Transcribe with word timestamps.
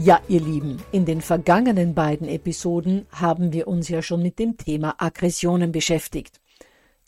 Ja, 0.00 0.20
ihr 0.28 0.40
Lieben, 0.40 0.80
in 0.92 1.06
den 1.06 1.20
vergangenen 1.20 1.92
beiden 1.92 2.28
Episoden 2.28 3.06
haben 3.10 3.52
wir 3.52 3.66
uns 3.66 3.88
ja 3.88 4.00
schon 4.00 4.22
mit 4.22 4.38
dem 4.38 4.56
Thema 4.56 4.94
Aggressionen 4.98 5.72
beschäftigt. 5.72 6.40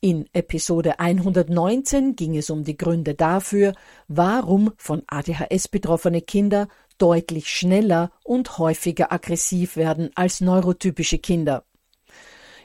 In 0.01 0.29
Episode 0.33 0.99
119 0.99 2.17
ging 2.17 2.37
es 2.37 2.51
um 2.51 2.65
die 2.65 2.77
Gründe 2.77 3.15
dafür, 3.15 3.75
warum 4.09 4.73
von 4.77 5.05
ADHS 5.07 5.69
betroffene 5.69 6.21
Kinder 6.21 6.67
deutlich 6.99 7.47
schneller 7.49 8.11
und 8.25 8.59
häufiger 8.59 9.13
aggressiv 9.13 9.77
werden 9.77 10.11
als 10.17 10.41
neurotypische 10.41 11.19
Kinder. 11.19 11.63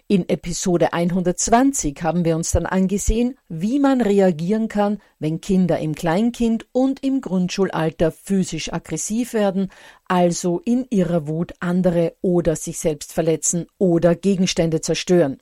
In 0.07 0.29
Episode 0.29 0.93
120 0.93 2.03
haben 2.03 2.25
wir 2.25 2.35
uns 2.35 2.51
dann 2.51 2.67
angesehen, 2.67 3.39
wie 3.49 3.79
man 3.79 4.01
reagieren 4.01 4.67
kann, 4.67 4.99
wenn 5.17 5.41
Kinder 5.41 5.79
im 5.79 5.95
Kleinkind 5.95 6.67
und 6.71 7.03
im 7.03 7.21
Grundschulalter 7.21 8.11
physisch 8.11 8.71
aggressiv 8.71 9.33
werden, 9.33 9.71
also 10.07 10.61
in 10.63 10.85
ihrer 10.91 11.27
Wut 11.27 11.53
andere 11.59 12.15
oder 12.21 12.55
sich 12.55 12.77
selbst 12.77 13.13
verletzen 13.13 13.65
oder 13.79 14.13
Gegenstände 14.13 14.79
zerstören. 14.79 15.39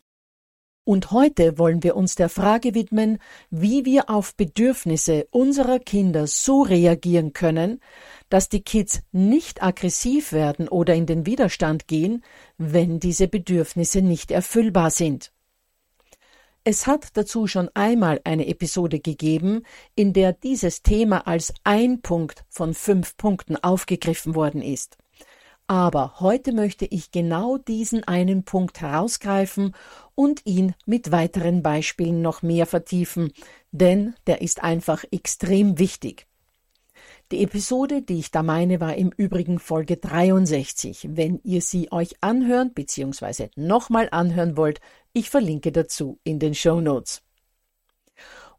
Und 0.85 1.11
heute 1.11 1.57
wollen 1.57 1.83
wir 1.83 1.97
uns 1.97 2.15
der 2.15 2.29
Frage 2.29 2.73
widmen, 2.73 3.19
wie 3.49 3.83
wir 3.83 4.09
auf 4.09 4.35
Bedürfnisse 4.35 5.27
unserer 5.31 5.79
Kinder 5.79 6.25
so 6.25 6.61
reagieren 6.61 7.33
können, 7.33 7.81
dass 8.33 8.49
die 8.49 8.63
Kids 8.63 9.03
nicht 9.11 9.61
aggressiv 9.61 10.31
werden 10.31 10.67
oder 10.67 10.95
in 10.95 11.05
den 11.05 11.27
Widerstand 11.27 11.87
gehen, 11.87 12.23
wenn 12.57 12.99
diese 12.99 13.27
Bedürfnisse 13.27 14.01
nicht 14.01 14.31
erfüllbar 14.31 14.89
sind. 14.89 15.31
Es 16.63 16.87
hat 16.87 17.15
dazu 17.15 17.45
schon 17.45 17.69
einmal 17.75 18.21
eine 18.23 18.47
Episode 18.47 18.99
gegeben, 18.99 19.61
in 19.93 20.13
der 20.13 20.33
dieses 20.33 20.81
Thema 20.81 21.27
als 21.27 21.53
ein 21.63 22.01
Punkt 22.01 22.43
von 22.49 22.73
fünf 22.73 23.17
Punkten 23.17 23.55
aufgegriffen 23.55 24.33
worden 24.33 24.63
ist. 24.63 24.97
Aber 25.67 26.19
heute 26.19 26.53
möchte 26.53 26.85
ich 26.85 27.11
genau 27.11 27.59
diesen 27.59 28.03
einen 28.03 28.45
Punkt 28.45 28.81
herausgreifen 28.81 29.75
und 30.15 30.41
ihn 30.47 30.73
mit 30.87 31.11
weiteren 31.11 31.61
Beispielen 31.61 32.23
noch 32.23 32.41
mehr 32.41 32.65
vertiefen, 32.65 33.31
denn 33.71 34.15
der 34.25 34.41
ist 34.41 34.63
einfach 34.63 35.03
extrem 35.11 35.77
wichtig. 35.77 36.25
Die 37.33 37.41
Episode, 37.41 38.03
die 38.03 38.19
ich 38.19 38.29
da 38.29 38.43
meine, 38.43 38.79
war 38.79 38.93
im 38.95 39.11
Übrigen 39.17 39.57
Folge 39.57 39.97
63. 39.97 41.09
Wenn 41.13 41.39
ihr 41.43 41.63
sie 41.63 41.91
euch 41.91 42.13
anhören 42.21 42.75
bzw. 42.75 43.49
nochmal 43.55 44.07
anhören 44.11 44.55
wollt, 44.55 44.79
ich 45.13 45.31
verlinke 45.31 45.71
dazu 45.71 46.19
in 46.23 46.37
den 46.37 46.53
Show 46.53 46.79
Notes. 46.79 47.23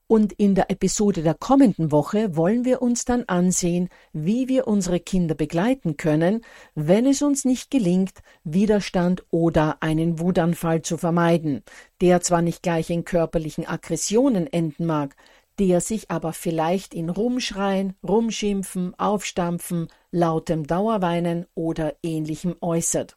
Und 0.09 0.33
in 0.33 0.57
der 0.57 0.73
Episode 0.73 1.23
der 1.23 1.35
kommenden 1.35 1.93
Woche 1.93 2.35
wollen 2.35 2.65
wir 2.65 2.83
uns 2.83 3.05
dann 3.05 3.23
ansehen, 3.29 3.91
wie 4.13 4.49
wir 4.49 4.67
unsere 4.67 4.99
Kinder 4.99 5.37
begleiten 5.37 5.97
können, 5.97 6.45
wenn 6.75 7.07
es 7.07 7.23
uns 7.23 7.45
nicht 7.45 7.71
gelingt, 7.71 8.23
Widerstand 8.43 9.25
oder 9.31 9.85
einen 9.85 10.19
Wutanfall 10.19 10.83
zu 10.83 10.99
vermeiden, 10.99 11.63
der 12.01 12.23
zwar 12.23 12.43
nicht 12.43 12.65
gleich 12.65 12.91
in 12.91 13.05
körperlichen 13.05 13.69
Aggressionen 13.69 14.53
enden 14.53 14.85
mag, 14.85 15.15
der 15.59 15.81
sich 15.81 16.11
aber 16.11 16.33
vielleicht 16.33 16.95
in 16.95 17.11
Rumschreien, 17.11 17.95
Rumschimpfen, 18.03 18.99
Aufstampfen, 18.99 19.89
lautem 20.11 20.67
Dauerweinen 20.67 21.47
oder 21.55 21.95
ähnlichem 22.03 22.57
äußert. 22.61 23.17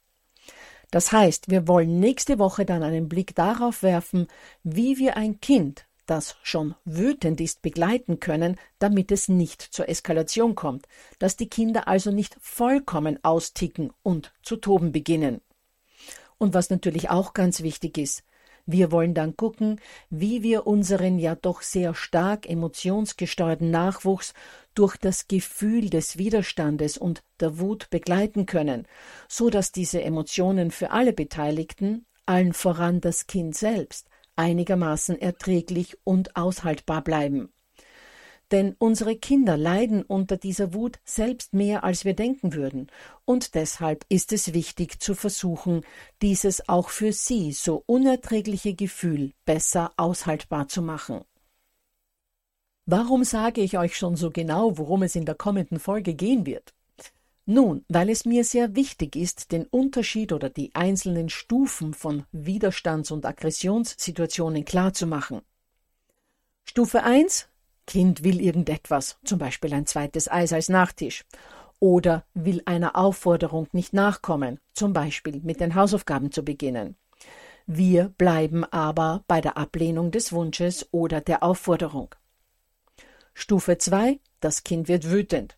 Das 0.92 1.12
heißt, 1.12 1.50
wir 1.50 1.68
wollen 1.68 2.00
nächste 2.00 2.40
Woche 2.40 2.66
dann 2.66 2.84
einen 2.84 3.10
Blick 3.10 3.36
darauf 3.36 3.84
werfen, 3.84 4.28
wie 4.64 4.98
wir 4.98 5.18
ein 5.18 5.42
Kind, 5.42 5.86
das 6.06 6.38
schon 6.42 6.76
wütend 6.86 7.42
ist, 7.42 7.62
begleiten 7.62 8.20
können, 8.20 8.56
damit 8.80 9.12
es 9.12 9.28
nicht 9.28 9.62
zur 9.62 9.90
Eskalation 9.90 10.56
kommt, 10.56 10.88
dass 11.20 11.36
die 11.36 11.50
Kinder 11.50 11.88
also 11.88 12.12
nicht 12.12 12.38
vollkommen 12.40 13.20
austicken 13.24 13.92
und 14.04 14.34
zu 14.42 14.56
toben 14.56 14.94
beginnen. 14.94 15.42
Und 16.38 16.54
was 16.54 16.70
natürlich 16.70 17.10
auch 17.10 17.34
ganz 17.34 17.62
wichtig 17.62 17.98
ist, 17.98 18.24
wir 18.68 18.92
wollen 18.92 19.14
dann 19.14 19.36
gucken, 19.38 19.80
wie 20.10 20.44
wir 20.44 20.68
unseren 20.68 21.18
ja 21.18 21.36
doch 21.36 21.62
sehr 21.62 21.96
stark 21.96 22.48
emotionsgesteuerten 22.48 23.72
Nachwuchs 23.72 24.34
durch 24.76 24.98
das 24.98 25.28
Gefühl 25.28 25.90
des 25.90 26.18
Widerstandes 26.18 26.98
und 26.98 27.24
der 27.40 27.60
Wut 27.60 27.90
begleiten 27.90 28.46
können, 28.46 28.86
so 29.28 29.50
dass 29.50 29.72
diese 29.72 30.04
Emotionen 30.04 30.70
für 30.70 30.92
alle 30.92 31.14
Beteiligten, 31.14 32.06
allen 32.26 32.54
voran 32.54 33.02
das 33.02 33.26
Kind 33.26 33.56
selbst, 33.56 34.10
einigermaßen 34.36 35.20
erträglich 35.20 35.98
und 36.04 36.36
aushaltbar 36.36 37.04
bleiben. 37.04 37.50
Denn 38.52 38.76
unsere 38.80 39.18
Kinder 39.18 39.58
leiden 39.58 40.04
unter 40.04 40.38
dieser 40.38 40.74
Wut 40.74 41.00
selbst 41.04 41.54
mehr, 41.54 41.84
als 41.84 42.06
wir 42.06 42.14
denken 42.14 42.54
würden, 42.54 42.88
und 43.26 43.56
deshalb 43.56 44.06
ist 44.08 44.32
es 44.32 44.54
wichtig 44.54 45.02
zu 45.02 45.16
versuchen, 45.16 45.82
dieses 46.22 46.70
auch 46.70 46.90
für 46.90 47.12
sie 47.12 47.52
so 47.52 47.84
unerträgliche 47.86 48.74
Gefühl 48.74 49.34
besser 49.46 49.92
aushaltbar 49.98 50.70
zu 50.70 50.82
machen. 50.82 51.26
Warum 52.86 53.26
sage 53.26 53.60
ich 53.60 53.78
euch 53.78 53.98
schon 53.98 54.16
so 54.16 54.32
genau, 54.32 54.78
worum 54.78 55.04
es 55.04 55.18
in 55.18 55.26
der 55.26 55.36
kommenden 55.36 55.78
Folge 55.78 56.14
gehen 56.14 56.46
wird? 56.46 56.74
Nun, 57.46 57.84
weil 57.90 58.10
es 58.10 58.24
mir 58.24 58.46
sehr 58.46 58.76
wichtig 58.76 59.18
ist, 59.18 59.52
den 59.52 59.66
Unterschied 59.66 60.32
oder 60.32 60.50
die 60.50 60.74
einzelnen 60.74 61.28
Stufen 61.30 61.94
von 61.94 62.24
Widerstands- 62.32 63.12
und 63.12 63.26
Aggressionssituationen 63.26 64.64
klarzumachen. 64.64 65.42
Stufe 66.64 67.04
1 67.04 67.50
Kind 67.88 68.24
will 68.24 68.42
irgendetwas, 68.42 69.18
zum 69.24 69.40
Beispiel 69.40 69.74
ein 69.74 69.88
zweites 69.88 70.30
Eis 70.30 70.54
als 70.54 70.70
Nachtisch, 70.70 71.24
oder 71.80 72.26
will 72.34 72.62
einer 72.66 72.96
Aufforderung 72.96 73.68
nicht 73.72 73.94
nachkommen, 73.94 74.60
zum 74.74 74.94
Beispiel 74.94 75.40
mit 75.42 75.60
den 75.62 75.74
Hausaufgaben 75.74 76.32
zu 76.32 76.44
beginnen, 76.44 76.98
Wir 77.66 78.10
bleiben 78.18 78.64
aber 78.66 79.24
bei 79.28 79.42
der 79.42 79.58
Ablehnung 79.58 80.12
des 80.12 80.32
Wunsches 80.32 80.88
oder 80.92 81.22
der 81.22 81.44
Aufforderung. 81.44 82.14
Stufe 83.34 83.78
2. 83.78 84.20
Das 84.40 84.64
Kind 84.64 84.88
wird 84.88 85.10
wütend. 85.10 85.58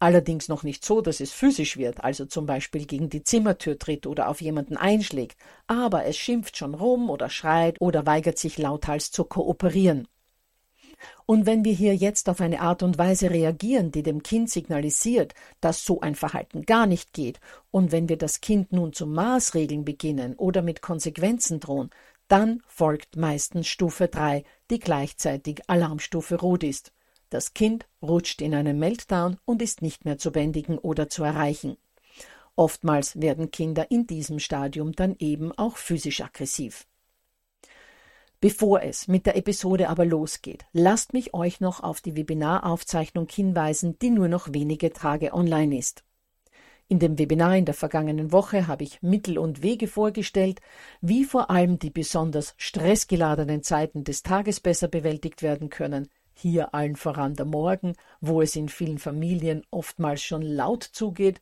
Allerdings 0.00 0.48
noch 0.48 0.62
nicht 0.62 0.84
so, 0.84 1.00
dass 1.00 1.18
es 1.20 1.32
physisch 1.32 1.76
wird, 1.76 2.04
also 2.04 2.26
zum 2.26 2.46
Beispiel 2.46 2.86
gegen 2.86 3.08
die 3.10 3.24
Zimmertür 3.24 3.78
tritt 3.78 4.06
oder 4.06 4.28
auf 4.28 4.40
jemanden 4.40 4.76
einschlägt, 4.76 5.36
aber 5.66 6.04
es 6.06 6.16
schimpft 6.16 6.56
schon 6.56 6.74
rum 6.74 7.10
oder 7.10 7.28
schreit 7.28 7.76
oder 7.80 8.06
weigert 8.06 8.38
sich 8.38 8.58
lauthals 8.58 9.10
zu 9.10 9.24
kooperieren. 9.24 10.06
Und 11.26 11.46
wenn 11.46 11.64
wir 11.64 11.72
hier 11.72 11.94
jetzt 11.94 12.28
auf 12.28 12.40
eine 12.40 12.60
Art 12.60 12.82
und 12.82 12.98
Weise 12.98 13.30
reagieren, 13.30 13.90
die 13.90 14.02
dem 14.02 14.22
Kind 14.22 14.50
signalisiert, 14.50 15.34
dass 15.60 15.84
so 15.84 16.00
ein 16.00 16.14
Verhalten 16.14 16.62
gar 16.62 16.86
nicht 16.86 17.12
geht, 17.12 17.40
und 17.70 17.92
wenn 17.92 18.08
wir 18.08 18.16
das 18.16 18.40
Kind 18.40 18.72
nun 18.72 18.92
zu 18.92 19.06
Maßregeln 19.06 19.84
beginnen 19.84 20.34
oder 20.36 20.62
mit 20.62 20.82
Konsequenzen 20.82 21.60
drohen, 21.60 21.90
dann 22.28 22.62
folgt 22.66 23.16
meistens 23.16 23.66
Stufe 23.66 24.08
3, 24.08 24.44
die 24.70 24.78
gleichzeitig 24.78 25.62
Alarmstufe 25.68 26.36
Rot 26.36 26.62
ist. 26.62 26.92
Das 27.30 27.54
Kind 27.54 27.86
rutscht 28.02 28.40
in 28.40 28.54
einen 28.54 28.78
Meltdown 28.78 29.38
und 29.44 29.60
ist 29.60 29.82
nicht 29.82 30.04
mehr 30.04 30.18
zu 30.18 30.30
bändigen 30.30 30.78
oder 30.78 31.08
zu 31.08 31.24
erreichen. 31.24 31.76
Oftmals 32.56 33.20
werden 33.20 33.50
Kinder 33.50 33.90
in 33.90 34.06
diesem 34.06 34.40
Stadium 34.40 34.92
dann 34.92 35.14
eben 35.18 35.52
auch 35.52 35.76
physisch 35.76 36.22
aggressiv. 36.22 36.86
Bevor 38.40 38.82
es 38.84 39.08
mit 39.08 39.26
der 39.26 39.36
Episode 39.36 39.88
aber 39.88 40.04
losgeht, 40.04 40.64
lasst 40.72 41.12
mich 41.12 41.34
euch 41.34 41.60
noch 41.60 41.82
auf 41.82 42.00
die 42.00 42.16
Webinaraufzeichnung 42.16 43.26
hinweisen, 43.28 43.98
die 43.98 44.10
nur 44.10 44.28
noch 44.28 44.52
wenige 44.52 44.92
Tage 44.92 45.34
online 45.34 45.76
ist. 45.76 46.04
In 46.86 47.00
dem 47.00 47.18
Webinar 47.18 47.56
in 47.56 47.64
der 47.64 47.74
vergangenen 47.74 48.30
Woche 48.30 48.68
habe 48.68 48.84
ich 48.84 49.02
Mittel 49.02 49.38
und 49.38 49.62
Wege 49.62 49.88
vorgestellt, 49.88 50.60
wie 51.00 51.24
vor 51.24 51.50
allem 51.50 51.80
die 51.80 51.90
besonders 51.90 52.54
stressgeladenen 52.58 53.64
Zeiten 53.64 54.04
des 54.04 54.22
Tages 54.22 54.60
besser 54.60 54.86
bewältigt 54.86 55.42
werden 55.42 55.68
können, 55.68 56.08
hier 56.32 56.72
allen 56.74 56.94
voran 56.94 57.34
der 57.34 57.44
Morgen, 57.44 57.94
wo 58.20 58.40
es 58.40 58.54
in 58.54 58.68
vielen 58.68 58.98
Familien 58.98 59.66
oftmals 59.72 60.22
schon 60.22 60.42
laut 60.42 60.84
zugeht, 60.84 61.40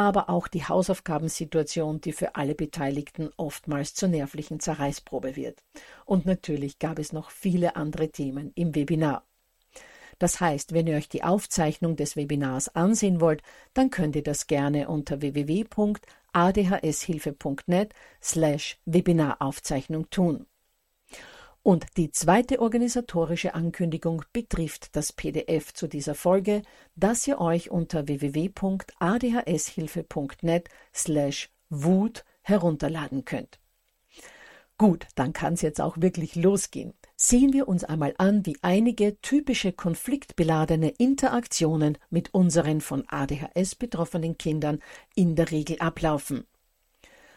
aber 0.00 0.28
auch 0.30 0.48
die 0.48 0.64
Hausaufgabensituation, 0.64 2.00
die 2.00 2.12
für 2.12 2.34
alle 2.34 2.54
Beteiligten 2.54 3.28
oftmals 3.36 3.92
zur 3.92 4.08
nervlichen 4.08 4.58
Zerreißprobe 4.58 5.36
wird. 5.36 5.62
Und 6.06 6.24
natürlich 6.24 6.78
gab 6.78 6.98
es 6.98 7.12
noch 7.12 7.30
viele 7.30 7.76
andere 7.76 8.08
Themen 8.08 8.50
im 8.54 8.74
Webinar. 8.74 9.26
Das 10.18 10.40
heißt, 10.40 10.72
wenn 10.72 10.86
ihr 10.86 10.96
euch 10.96 11.10
die 11.10 11.22
Aufzeichnung 11.22 11.96
des 11.96 12.16
Webinars 12.16 12.74
ansehen 12.74 13.20
wollt, 13.20 13.42
dann 13.74 13.90
könnt 13.90 14.16
ihr 14.16 14.22
das 14.22 14.46
gerne 14.46 14.88
unter 14.88 15.20
www.adhshilfe.net 15.20 17.92
slash 18.22 18.78
Webinaraufzeichnung 18.86 20.08
tun. 20.08 20.46
Und 21.70 21.86
die 21.96 22.10
zweite 22.10 22.60
organisatorische 22.60 23.54
Ankündigung 23.54 24.24
betrifft 24.32 24.96
das 24.96 25.12
PDF 25.12 25.72
zu 25.72 25.86
dieser 25.86 26.16
Folge, 26.16 26.62
das 26.96 27.24
ihr 27.28 27.40
euch 27.40 27.70
unter 27.70 28.08
www.adhshilfe.net 28.08 30.68
slash 30.92 31.48
Wut 31.68 32.24
herunterladen 32.42 33.24
könnt. 33.24 33.60
Gut, 34.78 35.06
dann 35.14 35.32
kann 35.32 35.54
es 35.54 35.62
jetzt 35.62 35.80
auch 35.80 36.00
wirklich 36.00 36.34
losgehen. 36.34 36.92
Sehen 37.14 37.52
wir 37.52 37.68
uns 37.68 37.84
einmal 37.84 38.14
an, 38.18 38.44
wie 38.46 38.56
einige 38.62 39.20
typische 39.20 39.70
konfliktbeladene 39.70 40.88
Interaktionen 40.88 41.98
mit 42.08 42.34
unseren 42.34 42.80
von 42.80 43.04
ADHS 43.06 43.76
betroffenen 43.76 44.36
Kindern 44.36 44.80
in 45.14 45.36
der 45.36 45.52
Regel 45.52 45.78
ablaufen. 45.78 46.48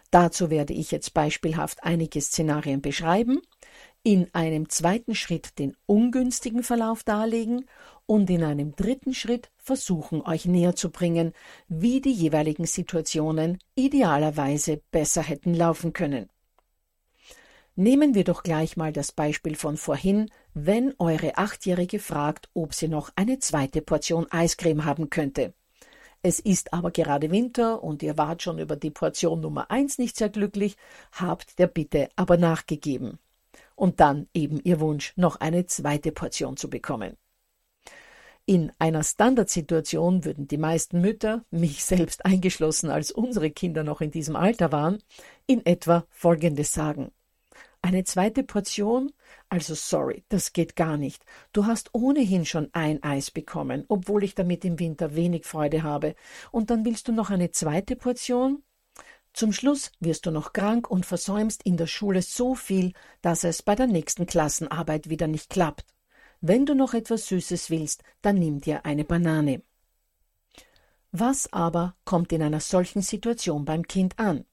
Dazu 0.10 0.50
werde 0.50 0.74
ich 0.74 0.90
jetzt 0.90 1.14
beispielhaft 1.14 1.84
einige 1.84 2.20
Szenarien 2.20 2.82
beschreiben 2.82 3.40
in 4.04 4.30
einem 4.34 4.68
zweiten 4.68 5.16
Schritt 5.16 5.58
den 5.60 5.78
ungünstigen 5.86 6.62
Verlauf 6.62 7.04
darlegen 7.04 7.66
und 8.06 8.30
in 8.30 8.44
einem 8.44 8.76
dritten 8.76 9.14
Schritt 9.14 9.50
versuchen, 9.56 10.22
euch 10.22 10.46
näher 10.46 10.76
zu 10.76 10.90
bringen, 10.90 11.32
wie 11.70 12.02
die 12.02 12.12
jeweiligen 12.12 12.66
Situationen 12.66 13.60
idealerweise 13.76 14.82
besser 14.92 15.24
hätten 15.24 15.54
laufen 15.54 15.94
können. 15.94 16.30
Nehmen 17.76 18.14
wir 18.14 18.26
doch 18.26 18.44
gleich 18.44 18.76
mal 18.76 18.92
das 18.92 19.14
Beispiel 19.14 19.56
von 19.56 19.78
vorhin, 19.78 20.30
wenn 20.54 20.94
eure 21.00 21.38
Achtjährige 21.38 22.00
fragt, 22.00 22.50
ob 22.54 22.74
sie 22.74 22.90
noch 22.90 23.10
eine 23.16 23.40
zweite 23.40 23.82
Portion 23.82 24.28
Eiscreme 24.30 24.84
haben 24.84 25.10
könnte. 25.10 25.54
Es 26.22 26.40
ist 26.40 26.74
aber 26.74 26.92
gerade 26.92 27.32
Winter 27.32 27.82
und 27.84 28.04
ihr 28.04 28.18
wart 28.18 28.44
schon 28.44 28.60
über 28.60 28.76
die 28.76 28.92
Portion 28.92 29.40
Nummer 29.40 29.72
eins 29.72 29.98
nicht 29.98 30.18
sehr 30.18 30.30
glücklich, 30.30 30.76
habt 31.14 31.58
der 31.58 31.68
Bitte 31.68 32.10
aber 32.16 32.38
nachgegeben 32.38 33.18
und 33.76 34.00
dann 34.00 34.28
eben 34.34 34.60
ihr 34.64 34.80
Wunsch, 34.80 35.14
noch 35.16 35.38
eine 35.38 35.66
zweite 35.66 36.12
Portion 36.12 36.58
zu 36.58 36.70
bekommen. 36.70 37.18
In 38.46 38.74
einer 38.78 39.04
Standardsituation 39.04 40.26
würden 40.26 40.50
die 40.50 40.58
meisten 40.58 41.00
Mütter, 41.00 41.46
mich 41.50 41.86
selbst 41.86 42.26
eingeschlossen, 42.26 42.90
als 42.90 43.10
unsere 43.10 43.52
Kinder 43.52 43.86
noch 43.86 44.02
in 44.02 44.12
diesem 44.12 44.36
Alter 44.36 44.74
waren, 44.74 45.02
in 45.48 45.66
etwa 45.66 46.06
Folgendes 46.10 46.74
sagen. 46.74 47.12
Eine 47.82 48.04
zweite 48.06 48.44
Portion? 48.44 49.12
Also 49.50 49.76
sorry, 49.76 50.24
das 50.30 50.52
geht 50.52 50.76
gar 50.76 50.98
nicht. 50.98 51.24
Du 51.52 51.66
hast 51.66 51.94
ohnehin 51.94 52.46
schon 52.46 52.70
ein 52.74 53.04
Eis 53.04 53.30
bekommen, 53.30 53.86
obwohl 53.88 54.24
ich 54.24 54.36
damit 54.36 54.64
im 54.66 54.80
Winter 54.80 55.16
wenig 55.16 55.46
Freude 55.46 55.84
habe. 55.84 56.16
Und 56.52 56.70
dann 56.70 56.86
willst 56.86 57.08
du 57.08 57.12
noch 57.12 57.30
eine 57.30 57.52
zweite 57.52 57.96
Portion? 57.96 58.64
Zum 59.34 59.52
Schluss 59.52 59.92
wirst 60.00 60.28
du 60.28 60.32
noch 60.32 60.54
krank 60.54 60.90
und 60.90 61.08
versäumst 61.08 61.64
in 61.64 61.76
der 61.76 61.88
Schule 61.88 62.22
so 62.22 62.54
viel, 62.54 62.94
dass 63.24 63.44
es 63.44 63.64
bei 63.64 63.76
der 63.76 63.88
nächsten 63.88 64.28
Klassenarbeit 64.28 65.10
wieder 65.10 65.26
nicht 65.28 65.50
klappt. 65.50 65.86
Wenn 66.40 66.66
du 66.68 66.76
noch 66.76 66.94
etwas 66.94 67.28
Süßes 67.28 67.72
willst, 67.72 68.04
dann 68.22 68.36
nimm 68.36 68.62
dir 68.62 68.86
eine 68.86 69.06
Banane. 69.06 69.64
Was 71.12 71.52
aber 71.52 71.96
kommt 72.06 72.32
in 72.32 72.44
einer 72.44 72.60
solchen 72.60 73.02
Situation 73.02 73.66
beim 73.66 73.88
Kind 73.88 74.20
an? 74.20 74.46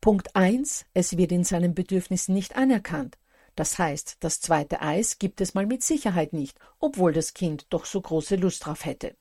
Punkt 0.00 0.34
1. 0.34 0.86
Es 0.94 1.16
wird 1.16 1.30
in 1.30 1.44
seinen 1.44 1.74
Bedürfnissen 1.74 2.34
nicht 2.34 2.56
anerkannt. 2.56 3.18
Das 3.54 3.78
heißt, 3.78 4.16
das 4.20 4.40
zweite 4.40 4.80
Eis 4.80 5.18
gibt 5.18 5.40
es 5.40 5.54
mal 5.54 5.66
mit 5.66 5.82
Sicherheit 5.82 6.32
nicht, 6.32 6.58
obwohl 6.78 7.12
das 7.12 7.34
Kind 7.34 7.66
doch 7.70 7.84
so 7.84 8.00
große 8.00 8.36
Lust 8.36 8.64
drauf 8.64 8.84
hätte. 8.84 9.16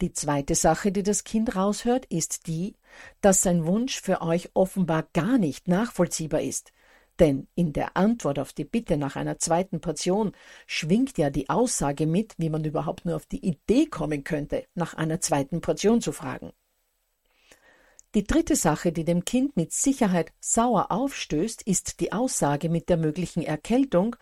Die 0.00 0.12
zweite 0.12 0.54
Sache, 0.54 0.92
die 0.92 1.02
das 1.02 1.24
Kind 1.24 1.56
raushört, 1.56 2.06
ist 2.06 2.46
die, 2.46 2.76
dass 3.20 3.42
sein 3.42 3.66
Wunsch 3.66 4.00
für 4.00 4.22
euch 4.22 4.50
offenbar 4.54 5.08
gar 5.12 5.38
nicht 5.38 5.66
nachvollziehbar 5.66 6.40
ist. 6.40 6.72
Denn 7.18 7.48
in 7.56 7.72
der 7.72 7.96
Antwort 7.96 8.38
auf 8.38 8.52
die 8.52 8.64
Bitte 8.64 8.96
nach 8.96 9.16
einer 9.16 9.38
zweiten 9.38 9.80
Portion 9.80 10.32
schwingt 10.68 11.18
ja 11.18 11.30
die 11.30 11.50
Aussage 11.50 12.06
mit, 12.06 12.34
wie 12.38 12.48
man 12.48 12.64
überhaupt 12.64 13.06
nur 13.06 13.16
auf 13.16 13.26
die 13.26 13.44
Idee 13.44 13.86
kommen 13.86 14.22
könnte, 14.22 14.66
nach 14.74 14.94
einer 14.94 15.20
zweiten 15.20 15.60
Portion 15.60 16.00
zu 16.00 16.12
fragen. 16.12 16.52
Die 18.14 18.24
dritte 18.24 18.54
Sache, 18.54 18.92
die 18.92 19.04
dem 19.04 19.24
Kind 19.24 19.56
mit 19.56 19.72
Sicherheit 19.72 20.32
sauer 20.40 20.92
aufstößt, 20.92 21.62
ist 21.62 21.98
die 21.98 22.12
Aussage 22.12 22.68
mit 22.68 22.88
der 22.88 22.96
möglichen 22.96 23.42
Erkältung, 23.42 24.14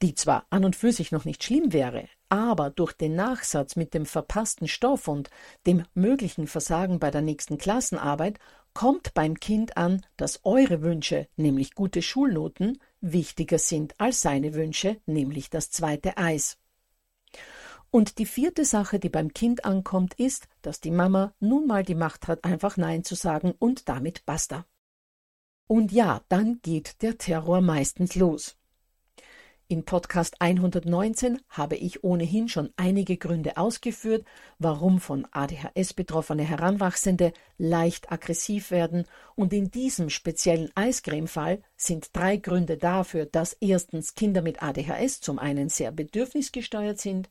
die 0.00 0.14
zwar 0.14 0.46
an 0.50 0.64
und 0.64 0.76
für 0.76 0.92
sich 0.92 1.10
noch 1.10 1.24
nicht 1.24 1.42
schlimm 1.42 1.72
wäre, 1.72 2.08
aber 2.28 2.70
durch 2.70 2.92
den 2.92 3.14
Nachsatz 3.14 3.76
mit 3.76 3.94
dem 3.94 4.06
verpassten 4.06 4.68
Stoff 4.68 5.08
und 5.08 5.30
dem 5.66 5.84
möglichen 5.94 6.46
Versagen 6.46 6.98
bei 6.98 7.10
der 7.10 7.22
nächsten 7.22 7.58
Klassenarbeit 7.58 8.38
kommt 8.74 9.14
beim 9.14 9.40
Kind 9.40 9.76
an, 9.76 10.04
dass 10.16 10.44
eure 10.44 10.82
Wünsche, 10.82 11.28
nämlich 11.36 11.74
gute 11.74 12.02
Schulnoten, 12.02 12.78
wichtiger 13.00 13.58
sind 13.58 13.98
als 13.98 14.20
seine 14.20 14.54
Wünsche, 14.54 15.00
nämlich 15.06 15.50
das 15.50 15.70
zweite 15.70 16.16
Eis. 16.16 16.58
Und 17.90 18.18
die 18.18 18.26
vierte 18.26 18.64
Sache, 18.64 18.98
die 18.98 19.08
beim 19.08 19.32
Kind 19.32 19.64
ankommt, 19.64 20.14
ist, 20.14 20.46
dass 20.62 20.80
die 20.80 20.90
Mama 20.90 21.32
nun 21.40 21.66
mal 21.66 21.82
die 21.82 21.94
Macht 21.94 22.28
hat, 22.28 22.44
einfach 22.44 22.76
Nein 22.76 23.02
zu 23.02 23.14
sagen 23.14 23.54
und 23.58 23.88
damit 23.88 24.26
basta. 24.26 24.66
Und 25.66 25.90
ja, 25.92 26.22
dann 26.28 26.60
geht 26.62 27.02
der 27.02 27.18
Terror 27.18 27.60
meistens 27.60 28.14
los. 28.14 28.56
In 29.70 29.84
Podcast 29.84 30.40
119 30.40 31.42
habe 31.50 31.76
ich 31.76 32.02
ohnehin 32.02 32.48
schon 32.48 32.72
einige 32.78 33.18
Gründe 33.18 33.58
ausgeführt, 33.58 34.24
warum 34.58 34.98
von 34.98 35.28
ADHS 35.30 35.92
betroffene 35.92 36.42
Heranwachsende 36.42 37.34
leicht 37.58 38.10
aggressiv 38.10 38.70
werden, 38.70 39.04
und 39.34 39.52
in 39.52 39.70
diesem 39.70 40.08
speziellen 40.08 40.70
Eiscreme-Fall 40.74 41.60
sind 41.76 42.16
drei 42.16 42.38
Gründe 42.38 42.78
dafür, 42.78 43.26
dass 43.26 43.52
erstens 43.60 44.14
Kinder 44.14 44.40
mit 44.40 44.62
ADHS 44.62 45.20
zum 45.20 45.38
einen 45.38 45.68
sehr 45.68 45.92
bedürfnisgesteuert 45.92 46.98
sind, 46.98 47.28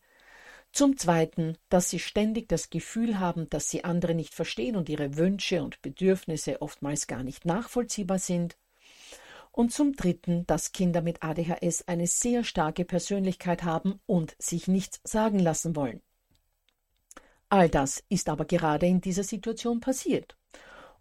zum 0.71 0.95
Zweiten, 0.95 1.57
dass 1.69 1.89
sie 1.89 1.97
ständig 1.97 2.49
das 2.49 2.69
Gefühl 2.69 3.19
haben, 3.19 3.49
dass 3.49 3.71
sie 3.71 3.83
andere 3.83 4.13
nicht 4.13 4.35
verstehen 4.35 4.75
und 4.75 4.89
ihre 4.89 5.17
Wünsche 5.17 5.63
und 5.63 5.81
Bedürfnisse 5.81 6.61
oftmals 6.61 7.07
gar 7.07 7.23
nicht 7.23 7.45
nachvollziehbar 7.45 8.19
sind, 8.19 8.57
und 9.57 9.73
zum 9.73 9.95
Dritten, 9.95 10.45
dass 10.45 10.71
Kinder 10.71 11.01
mit 11.01 11.23
ADHS 11.23 11.87
eine 11.87 12.05
sehr 12.05 12.43
starke 12.43 12.85
Persönlichkeit 12.85 13.63
haben 13.63 13.99
und 14.05 14.35
sich 14.37 14.67
nichts 14.67 15.01
sagen 15.03 15.39
lassen 15.39 15.75
wollen. 15.75 16.03
All 17.49 17.67
das 17.67 18.03
ist 18.07 18.29
aber 18.29 18.45
gerade 18.45 18.85
in 18.85 19.01
dieser 19.01 19.23
Situation 19.23 19.79
passiert. 19.79 20.37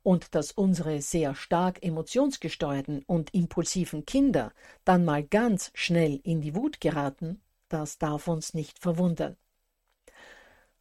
und 0.02 0.36
dass 0.36 0.52
unsere 0.52 1.02
sehr 1.02 1.34
stark 1.34 1.82
emotionsgesteuerten 1.82 3.02
und 3.08 3.34
impulsiven 3.34 4.06
Kinder 4.06 4.52
dann 4.84 5.04
mal 5.04 5.24
ganz 5.24 5.72
schnell 5.74 6.20
in 6.22 6.40
die 6.40 6.54
Wut 6.54 6.80
geraten, 6.80 7.42
das 7.68 7.98
darf 7.98 8.28
uns 8.28 8.54
nicht 8.54 8.78
verwundern. 8.78 9.36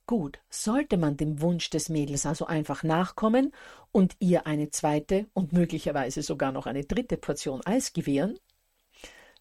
Gut, 0.07 0.39
sollte 0.50 0.97
man 0.97 1.17
dem 1.17 1.41
Wunsch 1.41 1.71
des 1.71 1.89
Mädels 1.89 2.25
also 2.25 2.45
einfach 2.45 2.83
nachkommen 2.83 3.51
und 3.91 4.15
ihr 4.19 4.45
eine 4.45 4.69
zweite 4.69 5.27
und 5.33 5.51
möglicherweise 5.51 6.21
sogar 6.21 6.51
noch 6.51 6.67
eine 6.67 6.83
dritte 6.83 7.17
Portion 7.17 7.65
Eis 7.65 7.91
gewähren? 7.91 8.38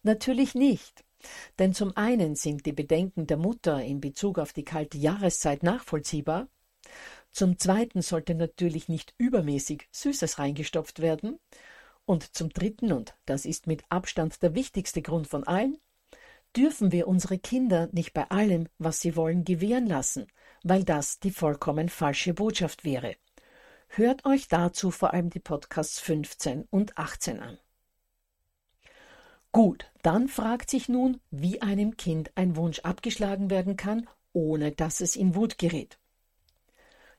Natürlich 0.01 0.55
nicht. 0.55 1.03
Denn 1.59 1.73
zum 1.73 1.95
einen 1.95 2.35
sind 2.35 2.65
die 2.65 2.73
Bedenken 2.73 3.27
der 3.27 3.37
Mutter 3.37 3.81
in 3.83 4.01
Bezug 4.01 4.39
auf 4.39 4.53
die 4.53 4.63
kalte 4.63 4.97
Jahreszeit 4.97 5.63
nachvollziehbar, 5.63 6.47
zum 7.31 7.59
zweiten 7.59 8.01
sollte 8.01 8.33
natürlich 8.33 8.87
nicht 8.87 9.13
übermäßig 9.17 9.89
Süßes 9.91 10.39
reingestopft 10.39 11.01
werden, 11.01 11.39
und 12.05 12.35
zum 12.35 12.49
dritten, 12.49 12.93
und 12.93 13.15
das 13.25 13.45
ist 13.45 13.67
mit 13.67 13.83
Abstand 13.89 14.41
der 14.43 14.55
wichtigste 14.55 15.01
Grund 15.01 15.27
von 15.27 15.43
allen, 15.45 15.77
dürfen 16.55 16.91
wir 16.91 17.07
unsere 17.07 17.37
Kinder 17.37 17.89
nicht 17.91 18.13
bei 18.13 18.29
allem, 18.29 18.67
was 18.77 19.01
sie 19.01 19.15
wollen, 19.15 19.43
gewähren 19.43 19.87
lassen, 19.87 20.27
weil 20.63 20.83
das 20.83 21.19
die 21.19 21.31
vollkommen 21.31 21.89
falsche 21.89 22.33
Botschaft 22.33 22.83
wäre. 22.83 23.15
Hört 23.87 24.25
euch 24.25 24.47
dazu 24.47 24.91
vor 24.91 25.13
allem 25.13 25.29
die 25.29 25.39
Podcasts 25.39 25.99
15 25.99 26.65
und 26.69 26.97
18 26.97 27.39
an. 27.39 27.57
Gut, 29.51 29.89
dann 30.01 30.27
fragt 30.27 30.69
sich 30.69 30.89
nun, 30.89 31.21
wie 31.31 31.61
einem 31.61 31.95
Kind 31.95 32.31
ein 32.35 32.57
Wunsch 32.57 32.79
abgeschlagen 32.79 33.49
werden 33.49 33.77
kann, 33.77 34.09
ohne 34.33 34.73
dass 34.73 34.99
es 34.99 35.15
in 35.15 35.33
Wut 35.33 35.57
gerät. 35.57 35.97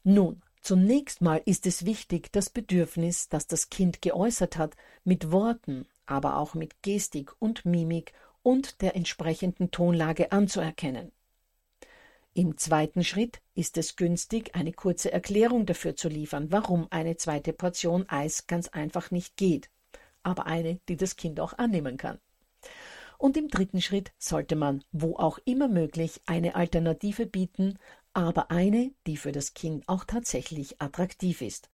Nun, 0.05 0.43
zunächst 0.61 1.23
mal 1.23 1.41
ist 1.47 1.67
es 1.67 1.87
wichtig, 1.87 2.31
das 2.33 2.51
Bedürfnis, 2.51 3.31
das 3.31 3.47
das 3.47 3.71
Kind 3.71 4.03
geäußert 4.03 4.59
hat, 4.59 4.77
mit 5.03 5.33
Worten, 5.33 5.87
aber 6.05 6.37
auch 6.37 6.55
mit 6.55 6.83
Gestik 6.83 7.33
und 7.39 7.65
Mimik 7.65 8.13
und 8.47 8.81
der 8.81 8.95
entsprechenden 8.95 9.73
Tonlage 9.73 10.31
anzuerkennen. 10.31 11.11
Im 12.33 12.57
zweiten 12.57 13.03
Schritt 13.03 13.41
ist 13.57 13.77
es 13.77 13.97
günstig, 13.97 14.55
eine 14.55 14.73
kurze 14.73 15.13
Erklärung 15.13 15.67
dafür 15.67 15.97
zu 15.97 16.09
liefern, 16.09 16.53
warum 16.53 16.87
eine 16.91 17.17
zweite 17.17 17.53
Portion 17.53 18.09
Eis 18.09 18.47
ganz 18.47 18.69
einfach 18.69 19.11
nicht 19.11 19.37
geht, 19.37 19.69
aber 20.23 20.47
eine, 20.47 20.79
die 20.89 20.97
das 20.97 21.17
Kind 21.17 21.41
auch 21.41 21.59
annehmen 21.59 21.97
kann. 21.97 22.21
Und 23.19 23.37
im 23.37 23.49
dritten 23.49 23.83
Schritt 23.83 24.13
sollte 24.17 24.55
man, 24.55 24.85
wo 24.93 25.17
auch 25.17 25.41
immer 25.45 25.67
möglich, 25.67 26.21
eine 26.27 26.55
Alternative 26.55 27.27
bieten, 27.27 27.81
aber 28.13 28.53
eine, 28.53 28.93
die 29.09 29.17
für 29.17 29.33
das 29.33 29.55
Kind 29.55 29.89
auch 29.89 30.05
tatsächlich 30.05 30.81
attraktiv 30.81 31.43
ist. 31.43 31.69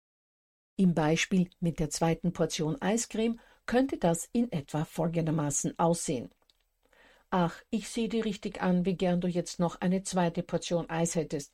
Im 0.76 0.94
Beispiel 0.94 1.50
mit 1.60 1.80
der 1.80 1.90
zweiten 1.90 2.32
Portion 2.32 2.80
Eiscreme 2.80 3.40
könnte 3.66 3.98
das 3.98 4.30
in 4.34 4.52
etwa 4.52 4.86
folgendermaßen 4.86 5.80
aussehen. 5.80 6.30
Ach, 7.32 7.56
ich 7.72 7.90
sehe 7.90 8.08
dir 8.10 8.24
richtig 8.26 8.62
an, 8.62 8.86
wie 8.86 8.96
gern 8.96 9.20
du 9.22 9.28
jetzt 9.28 9.60
noch 9.60 9.82
eine 9.82 10.04
zweite 10.04 10.44
Portion 10.44 10.90
Eis 10.92 11.16
hättest, 11.16 11.54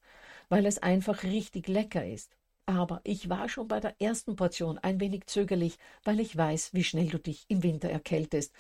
weil 0.50 0.66
es 0.66 0.78
einfach 0.80 1.24
richtig 1.24 1.68
lecker 1.70 2.06
ist. 2.06 2.36
Aber 2.66 3.00
ich 3.04 3.30
war 3.30 3.48
schon 3.50 3.68
bei 3.70 3.80
der 3.80 3.96
ersten 4.02 4.36
Portion 4.36 4.78
ein 4.80 5.00
wenig 5.00 5.28
zögerlich, 5.28 5.78
weil 6.04 6.20
ich 6.20 6.36
weiß, 6.36 6.74
wie 6.74 6.84
schnell 6.84 7.08
du 7.08 7.20
dich 7.20 7.46
im 7.50 7.62
Winter 7.64 7.90
erkältest 7.90 8.54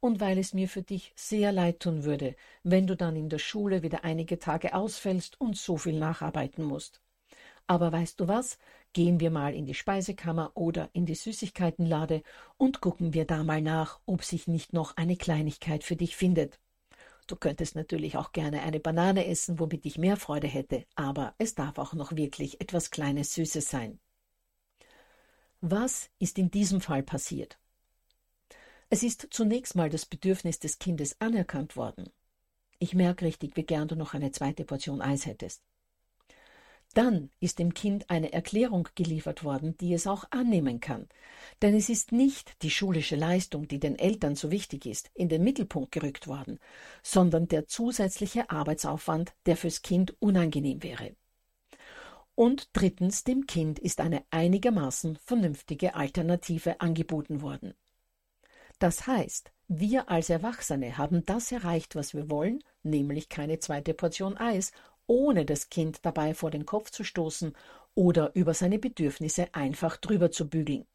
und 0.00 0.18
weil 0.20 0.36
es 0.38 0.52
mir 0.54 0.68
für 0.68 0.82
dich 0.82 1.12
sehr 1.16 1.52
leid 1.52 1.80
tun 1.80 2.04
würde, 2.04 2.34
wenn 2.64 2.86
du 2.86 2.96
dann 2.96 3.16
in 3.16 3.28
der 3.28 3.38
Schule 3.38 3.82
wieder 3.82 4.04
einige 4.04 4.38
Tage 4.38 4.74
ausfällst 4.74 5.40
und 5.40 5.56
so 5.56 5.76
viel 5.76 5.98
nacharbeiten 5.98 6.64
musst. 6.64 7.00
Aber 7.66 7.92
weißt 7.92 8.20
du 8.20 8.28
was? 8.28 8.58
Gehen 8.92 9.20
wir 9.20 9.30
mal 9.30 9.54
in 9.54 9.64
die 9.64 9.74
Speisekammer 9.74 10.52
oder 10.54 10.90
in 10.92 11.06
die 11.06 11.14
Süßigkeitenlade 11.14 12.22
und 12.58 12.80
gucken 12.80 13.14
wir 13.14 13.24
da 13.24 13.42
mal 13.42 13.62
nach, 13.62 14.00
ob 14.04 14.22
sich 14.22 14.48
nicht 14.48 14.74
noch 14.74 14.96
eine 14.96 15.16
Kleinigkeit 15.16 15.82
für 15.82 15.96
dich 15.96 16.14
findet. 16.14 16.58
Du 17.26 17.36
könntest 17.36 17.74
natürlich 17.74 18.16
auch 18.16 18.32
gerne 18.32 18.62
eine 18.62 18.80
Banane 18.80 19.26
essen, 19.26 19.58
womit 19.58 19.86
ich 19.86 19.96
mehr 19.96 20.16
Freude 20.16 20.46
hätte, 20.46 20.84
aber 20.94 21.34
es 21.38 21.54
darf 21.54 21.78
auch 21.78 21.94
noch 21.94 22.16
wirklich 22.16 22.60
etwas 22.60 22.90
Kleines 22.90 23.32
Süßes 23.34 23.70
sein. 23.70 23.98
Was 25.62 26.10
ist 26.18 26.38
in 26.38 26.50
diesem 26.50 26.80
Fall 26.80 27.02
passiert? 27.02 27.58
Es 28.90 29.02
ist 29.02 29.28
zunächst 29.30 29.74
mal 29.74 29.88
das 29.88 30.04
Bedürfnis 30.04 30.58
des 30.58 30.78
Kindes 30.78 31.18
anerkannt 31.18 31.76
worden. 31.76 32.10
Ich 32.78 32.94
merke 32.94 33.24
richtig, 33.24 33.56
wie 33.56 33.62
gern 33.62 33.88
du 33.88 33.96
noch 33.96 34.12
eine 34.12 34.32
zweite 34.32 34.64
Portion 34.64 35.00
Eis 35.00 35.24
hättest. 35.24 35.62
Dann 36.94 37.30
ist 37.40 37.58
dem 37.58 37.72
Kind 37.72 38.10
eine 38.10 38.32
Erklärung 38.32 38.88
geliefert 38.94 39.44
worden, 39.44 39.76
die 39.78 39.94
es 39.94 40.06
auch 40.06 40.24
annehmen 40.30 40.80
kann. 40.80 41.08
Denn 41.62 41.74
es 41.74 41.88
ist 41.88 42.12
nicht 42.12 42.62
die 42.62 42.70
schulische 42.70 43.16
Leistung, 43.16 43.66
die 43.66 43.80
den 43.80 43.98
Eltern 43.98 44.36
so 44.36 44.50
wichtig 44.50 44.84
ist, 44.84 45.10
in 45.14 45.28
den 45.28 45.42
Mittelpunkt 45.42 45.92
gerückt 45.92 46.26
worden, 46.26 46.58
sondern 47.02 47.48
der 47.48 47.66
zusätzliche 47.66 48.50
Arbeitsaufwand, 48.50 49.32
der 49.46 49.56
fürs 49.56 49.80
Kind 49.80 50.14
unangenehm 50.20 50.82
wäre. 50.82 51.16
Und 52.34 52.70
drittens, 52.72 53.24
dem 53.24 53.46
Kind 53.46 53.78
ist 53.78 54.00
eine 54.00 54.24
einigermaßen 54.30 55.16
vernünftige 55.16 55.94
Alternative 55.94 56.80
angeboten 56.80 57.40
worden. 57.40 57.74
Das 58.78 59.06
heißt, 59.06 59.52
wir 59.68 60.10
als 60.10 60.28
Erwachsene 60.28 60.98
haben 60.98 61.24
das 61.24 61.52
erreicht, 61.52 61.94
was 61.94 62.14
wir 62.14 62.28
wollen, 62.30 62.62
nämlich 62.82 63.28
keine 63.28 63.58
zweite 63.58 63.94
Portion 63.94 64.36
Eis 64.36 64.72
ohne 65.12 65.44
das 65.44 65.68
Kind 65.68 66.06
dabei 66.06 66.32
vor 66.32 66.50
den 66.50 66.64
Kopf 66.64 66.90
zu 66.90 67.04
stoßen 67.04 67.54
oder 67.94 68.34
über 68.34 68.54
seine 68.54 68.78
Bedürfnisse 68.78 69.54
einfach 69.54 69.98
drüber 69.98 70.30
zu 70.30 70.48
bügeln. 70.48 70.86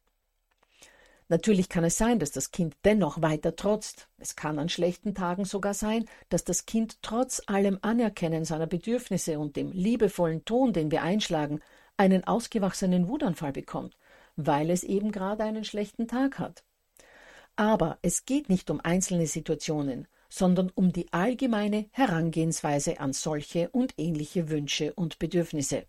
Natürlich 1.28 1.68
kann 1.68 1.84
es 1.84 1.98
sein, 1.98 2.18
dass 2.18 2.32
das 2.32 2.50
Kind 2.50 2.74
dennoch 2.84 3.22
weiter 3.22 3.54
trotzt. 3.54 4.08
Es 4.16 4.34
kann 4.34 4.58
an 4.58 4.68
schlechten 4.68 5.14
Tagen 5.14 5.44
sogar 5.44 5.72
sein, 5.72 6.06
dass 6.30 6.42
das 6.42 6.66
Kind 6.66 7.00
trotz 7.00 7.40
allem 7.46 7.78
Anerkennen 7.82 8.44
seiner 8.44 8.66
Bedürfnisse 8.66 9.38
und 9.38 9.54
dem 9.54 9.70
liebevollen 9.70 10.44
Ton, 10.44 10.72
den 10.72 10.90
wir 10.90 11.02
einschlagen, 11.02 11.60
einen 11.96 12.24
ausgewachsenen 12.24 13.06
Wutanfall 13.06 13.52
bekommt, 13.52 13.96
weil 14.34 14.68
es 14.68 14.82
eben 14.82 15.12
gerade 15.12 15.44
einen 15.44 15.64
schlechten 15.64 16.08
Tag 16.08 16.40
hat. 16.40 16.64
Aber 17.54 17.98
es 18.02 18.24
geht 18.24 18.48
nicht 18.48 18.68
um 18.68 18.80
einzelne 18.80 19.28
Situationen, 19.28 20.08
sondern 20.28 20.70
um 20.70 20.92
die 20.92 21.12
allgemeine 21.12 21.88
Herangehensweise 21.92 23.00
an 23.00 23.12
solche 23.12 23.70
und 23.70 23.94
ähnliche 23.96 24.48
Wünsche 24.50 24.92
und 24.94 25.18
Bedürfnisse. 25.18 25.86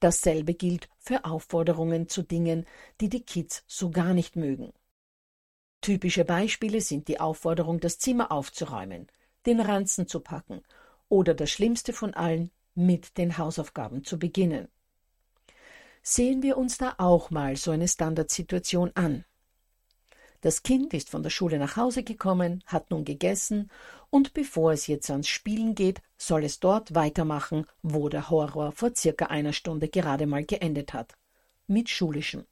Dasselbe 0.00 0.54
gilt 0.54 0.88
für 0.98 1.24
Aufforderungen 1.24 2.08
zu 2.08 2.22
Dingen, 2.22 2.66
die 3.00 3.08
die 3.08 3.22
Kids 3.22 3.64
so 3.66 3.90
gar 3.90 4.12
nicht 4.12 4.36
mögen. 4.36 4.72
Typische 5.80 6.24
Beispiele 6.24 6.80
sind 6.80 7.08
die 7.08 7.20
Aufforderung, 7.20 7.80
das 7.80 7.98
Zimmer 7.98 8.32
aufzuräumen, 8.32 9.06
den 9.46 9.60
Ranzen 9.60 10.06
zu 10.08 10.20
packen 10.20 10.62
oder 11.08 11.34
das 11.34 11.50
Schlimmste 11.50 11.92
von 11.92 12.14
allen, 12.14 12.50
mit 12.74 13.16
den 13.16 13.38
Hausaufgaben 13.38 14.04
zu 14.04 14.18
beginnen. 14.18 14.68
Sehen 16.02 16.42
wir 16.42 16.56
uns 16.56 16.78
da 16.78 16.94
auch 16.98 17.30
mal 17.30 17.56
so 17.56 17.70
eine 17.70 17.88
Standardsituation 17.88 18.92
an. 18.94 19.24
Das 20.46 20.62
Kind 20.62 20.94
ist 20.94 21.10
von 21.10 21.24
der 21.24 21.30
Schule 21.30 21.58
nach 21.58 21.76
Hause 21.76 22.04
gekommen, 22.04 22.62
hat 22.66 22.92
nun 22.92 23.04
gegessen, 23.04 23.68
und 24.10 24.32
bevor 24.32 24.70
es 24.70 24.86
jetzt 24.86 25.10
ans 25.10 25.26
Spielen 25.26 25.74
geht, 25.74 26.00
soll 26.18 26.44
es 26.44 26.60
dort 26.60 26.94
weitermachen, 26.94 27.66
wo 27.82 28.08
der 28.08 28.30
Horror 28.30 28.70
vor 28.70 28.92
circa 28.94 29.26
einer 29.26 29.52
Stunde 29.52 29.88
gerade 29.88 30.24
mal 30.28 30.44
geendet 30.44 30.94
hat. 30.94 31.14
Mit 31.66 31.90
Schulischem. 31.90 32.46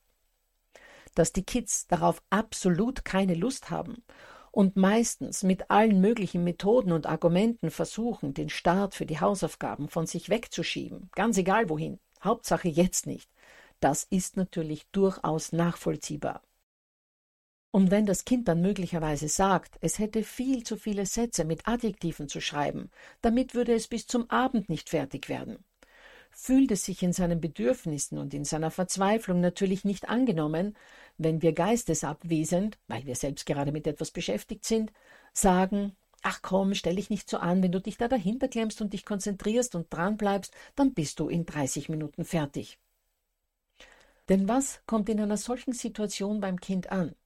Dass 1.15 1.33
die 1.33 1.45
Kids 1.45 1.87
darauf 1.87 2.21
absolut 2.31 3.05
keine 3.05 3.35
Lust 3.35 3.71
haben 3.71 4.03
und 4.51 4.75
meistens 4.75 5.45
mit 5.45 5.71
allen 5.71 6.01
möglichen 6.01 6.43
Methoden 6.43 6.91
und 6.91 7.07
Argumenten 7.07 7.71
versuchen, 7.71 8.35
den 8.35 8.49
Start 8.49 8.97
für 8.97 9.07
die 9.07 9.21
Hausaufgaben 9.21 9.89
von 9.89 10.09
sich 10.09 10.31
wegzuschieben, 10.31 11.11
ganz 11.15 11.39
egal 11.39 11.69
wohin, 11.69 12.01
Hauptsache 12.25 12.67
jetzt 12.67 13.07
nicht, 13.07 13.31
das 13.79 14.03
ist 14.03 14.37
natürlich 14.37 14.85
durchaus 14.91 15.53
nachvollziehbar. 15.53 16.43
Und 17.75 17.91
wenn 17.91 18.07
das 18.07 18.25
Kind 18.25 18.47
dann 18.47 18.61
möglicherweise 18.61 19.27
sagt, 19.27 19.79
es 19.81 19.99
hätte 19.99 20.23
viel 20.23 20.63
zu 20.63 20.77
viele 20.77 21.07
Sätze 21.07 21.45
mit 21.45 21.67
Adjektiven 21.67 22.29
zu 22.29 22.41
schreiben, 22.41 22.89
damit 23.21 23.57
würde 23.57 23.75
es 23.75 23.89
bis 23.89 24.07
zum 24.07 24.31
Abend 24.31 24.69
nicht 24.69 24.91
fertig 24.91 25.29
werden. 25.29 25.59
Fühlt 26.31 26.71
es 26.71 26.85
sich 26.85 27.03
in 27.03 27.13
seinen 27.13 27.41
Bedürfnissen 27.41 28.17
und 28.19 28.33
in 28.33 28.45
seiner 28.45 28.71
Verzweiflung 28.71 29.41
natürlich 29.41 29.85
nicht 29.85 30.09
angenommen, 30.09 30.77
wenn 31.19 31.43
wir 31.43 31.53
geistesabwesend, 31.53 32.79
weil 32.87 33.07
wir 33.07 33.17
selbst 33.17 33.45
gerade 33.45 33.73
mit 33.73 33.89
etwas 33.89 34.13
beschäftigt 34.13 34.65
sind, 34.65 34.93
sagen, 35.33 35.97
ach 36.23 36.43
komm, 36.43 36.75
stell 36.75 36.95
dich 36.95 37.11
nicht 37.11 37.29
so 37.29 37.39
an, 37.39 37.61
wenn 37.61 37.73
du 37.73 37.81
dich 37.81 37.97
da 37.97 38.07
dahinter 38.07 38.47
klemmst 38.47 38.83
und 38.83 38.93
dich 38.93 39.05
konzentrierst 39.05 39.75
und 39.75 39.93
dranbleibst, 39.93 40.55
dann 40.77 40.95
bist 40.95 41.19
du 41.19 41.29
in 41.29 41.45
30 41.45 41.89
Minuten 41.89 42.25
fertig. 42.25 42.79
Denn 44.29 44.47
was 44.47 44.81
kommt 44.87 45.09
in 45.09 45.19
einer 45.19 45.39
solchen 45.39 45.73
Situation 45.73 46.41
beim 46.41 46.61
Kind 46.61 46.93
an? 46.93 47.17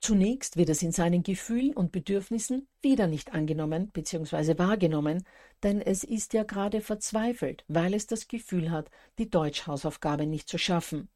Zunächst 0.00 0.56
wird 0.56 0.68
es 0.68 0.82
in 0.82 0.92
seinen 0.92 1.22
Gefühlen 1.22 1.74
und 1.74 1.90
Bedürfnissen 1.90 2.68
wieder 2.80 3.08
nicht 3.08 3.32
angenommen 3.32 3.90
bzw. 3.90 4.56
wahrgenommen, 4.58 5.24
denn 5.64 5.80
es 5.80 6.04
ist 6.04 6.34
ja 6.34 6.44
gerade 6.44 6.80
verzweifelt, 6.80 7.64
weil 7.66 7.94
es 7.94 8.06
das 8.06 8.28
Gefühl 8.28 8.70
hat, 8.70 8.90
die 9.18 9.28
Deutschhausaufgabe 9.28 10.26
nicht 10.26 10.48
zu 10.48 10.56
schaffen. 10.56 11.08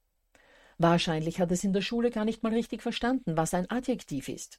Wahrscheinlich 0.78 1.38
hat 1.38 1.52
es 1.52 1.62
in 1.62 1.72
der 1.72 1.80
Schule 1.80 2.10
gar 2.10 2.24
nicht 2.24 2.42
mal 2.42 2.52
richtig 2.52 2.82
verstanden, 2.82 3.36
was 3.36 3.54
ein 3.54 3.70
Adjektiv 3.70 4.28
ist. 4.28 4.58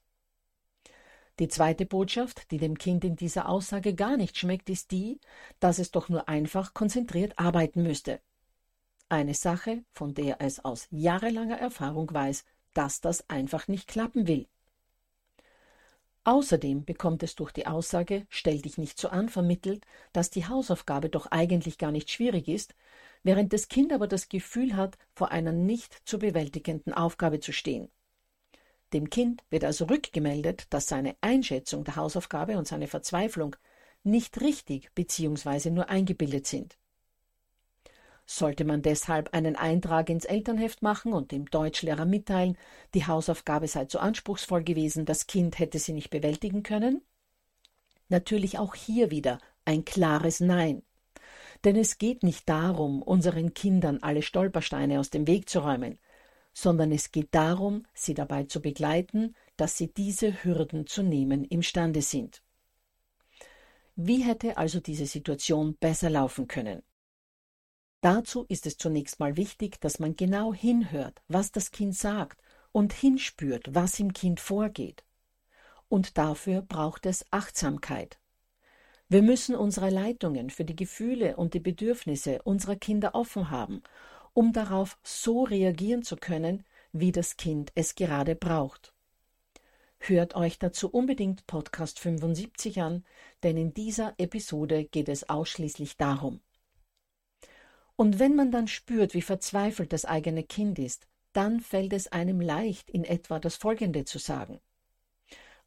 Die 1.39 1.47
zweite 1.47 1.85
Botschaft, 1.85 2.51
die 2.51 2.59
dem 2.59 2.77
Kind 2.77 3.03
in 3.03 3.15
dieser 3.15 3.49
Aussage 3.49 3.93
gar 3.93 4.15
nicht 4.17 4.37
schmeckt, 4.37 4.69
ist 4.69 4.91
die, 4.91 5.19
dass 5.59 5.79
es 5.79 5.91
doch 5.91 6.07
nur 6.07 6.29
einfach 6.29 6.73
konzentriert 6.73 7.37
arbeiten 7.37 7.83
müsste. 7.83 8.21
Eine 9.09 9.33
Sache, 9.33 9.83
von 9.91 10.13
der 10.13 10.41
es 10.41 10.63
aus 10.63 10.87
jahrelanger 10.91 11.57
Erfahrung 11.57 12.13
weiß, 12.13 12.45
dass 12.73 13.01
das 13.01 13.29
einfach 13.29 13.67
nicht 13.67 13.87
klappen 13.87 14.27
will. 14.27 14.47
Außerdem 16.25 16.85
bekommt 16.85 17.21
es 17.21 17.35
durch 17.35 17.51
die 17.51 17.67
Aussage 17.67 18.25
Stell 18.29 18.61
dich 18.61 18.77
nicht 18.77 18.97
so 18.97 19.09
an 19.09 19.27
vermittelt, 19.27 19.85
dass 20.13 20.29
die 20.29 20.47
Hausaufgabe 20.47 21.09
doch 21.09 21.27
eigentlich 21.31 21.77
gar 21.77 21.91
nicht 21.91 22.09
schwierig 22.09 22.47
ist, 22.47 22.75
während 23.23 23.51
das 23.51 23.67
Kind 23.67 23.91
aber 23.91 24.07
das 24.07 24.29
Gefühl 24.29 24.75
hat, 24.75 24.97
vor 25.13 25.31
einer 25.31 25.51
nicht 25.51 26.07
zu 26.07 26.19
bewältigenden 26.19 26.93
Aufgabe 26.93 27.41
zu 27.41 27.51
stehen. 27.51 27.89
Dem 28.93 29.09
Kind 29.09 29.43
wird 29.49 29.63
also 29.65 29.85
rückgemeldet, 29.85 30.67
dass 30.69 30.87
seine 30.87 31.15
Einschätzung 31.19 31.83
der 31.83 31.95
Hausaufgabe 31.95 32.57
und 32.57 32.67
seine 32.67 32.87
Verzweiflung 32.87 33.55
nicht 34.03 34.39
richtig 34.39 34.93
bzw. 34.93 35.71
nur 35.71 35.89
eingebildet 35.89 36.47
sind. 36.47 36.77
Sollte 38.25 38.63
man 38.63 38.81
deshalb 38.81 39.33
einen 39.33 39.55
Eintrag 39.55 40.09
ins 40.09 40.25
Elternheft 40.25 40.81
machen 40.81 41.13
und 41.13 41.31
dem 41.31 41.45
Deutschlehrer 41.45 42.05
mitteilen, 42.05 42.57
die 42.93 43.05
Hausaufgabe 43.05 43.67
sei 43.67 43.85
zu 43.85 43.99
anspruchsvoll 43.99 44.63
gewesen, 44.63 45.05
das 45.05 45.27
Kind 45.27 45.59
hätte 45.59 45.77
sie 45.77 45.93
nicht 45.93 46.09
bewältigen 46.09 46.63
können? 46.63 47.01
Natürlich 48.07 48.59
auch 48.59 48.75
hier 48.75 49.11
wieder 49.11 49.39
ein 49.65 49.83
klares 49.85 50.39
Nein. 50.39 50.83
Denn 51.63 51.75
es 51.75 51.97
geht 51.97 52.23
nicht 52.23 52.47
darum, 52.47 53.01
unseren 53.01 53.53
Kindern 53.53 53.99
alle 54.01 54.21
Stolpersteine 54.21 54.99
aus 54.99 55.09
dem 55.09 55.27
Weg 55.27 55.49
zu 55.49 55.59
räumen, 55.59 55.99
sondern 56.53 56.91
es 56.91 57.11
geht 57.11 57.33
darum, 57.33 57.85
sie 57.93 58.13
dabei 58.13 58.43
zu 58.43 58.61
begleiten, 58.61 59.35
dass 59.57 59.77
sie 59.77 59.93
diese 59.93 60.43
Hürden 60.43 60.87
zu 60.87 61.03
nehmen 61.03 61.43
imstande 61.43 62.01
sind. 62.01 62.41
Wie 63.95 64.23
hätte 64.23 64.57
also 64.57 64.79
diese 64.79 65.05
Situation 65.05 65.75
besser 65.75 66.09
laufen 66.09 66.47
können? 66.47 66.83
Dazu 68.03 68.43
ist 68.49 68.65
es 68.65 68.77
zunächst 68.77 69.21
mal 69.21 69.37
wichtig, 69.37 69.79
dass 69.79 69.97
man 69.97 70.17
genau 70.17 70.53
hinhört, 70.53 71.21
was 71.29 71.53
das 71.53 71.71
Kind 71.71 71.95
sagt 71.95 72.41
und 72.73 72.91
hinspürt, 72.91 73.73
was 73.73 73.97
im 73.97 74.11
Kind 74.11 74.41
vorgeht. 74.41 75.05
Und 75.87 76.17
dafür 76.17 76.61
braucht 76.63 77.05
es 77.05 77.25
Achtsamkeit. 77.31 78.19
Wir 79.07 79.21
müssen 79.21 79.55
unsere 79.55 79.89
Leitungen 79.89 80.49
für 80.49 80.65
die 80.65 80.75
Gefühle 80.75 81.37
und 81.37 81.53
die 81.53 81.61
Bedürfnisse 81.61 82.41
unserer 82.41 82.75
Kinder 82.75 83.15
offen 83.15 83.49
haben, 83.49 83.81
um 84.33 84.51
darauf 84.51 84.97
so 85.01 85.43
reagieren 85.43 86.03
zu 86.03 86.17
können, 86.17 86.65
wie 86.91 87.13
das 87.13 87.37
Kind 87.37 87.71
es 87.73 87.95
gerade 87.95 88.35
braucht. 88.35 88.93
Hört 89.99 90.35
euch 90.35 90.59
dazu 90.59 90.89
unbedingt 90.89 91.47
Podcast 91.47 92.01
75 92.01 92.81
an, 92.81 93.05
denn 93.43 93.55
in 93.55 93.73
dieser 93.73 94.13
Episode 94.17 94.83
geht 94.83 95.07
es 95.07 95.29
ausschließlich 95.29 95.95
darum. 95.95 96.41
Und 97.95 98.19
wenn 98.19 98.35
man 98.35 98.51
dann 98.51 98.67
spürt, 98.67 99.13
wie 99.13 99.21
verzweifelt 99.21 99.93
das 99.93 100.05
eigene 100.05 100.43
Kind 100.43 100.79
ist, 100.79 101.07
dann 101.31 101.59
fällt 101.59 101.93
es 101.93 102.11
einem 102.11 102.41
leicht, 102.41 102.89
in 102.89 103.03
etwa 103.03 103.39
das 103.39 103.55
Folgende 103.55 104.05
zu 104.05 104.19
sagen. 104.19 104.59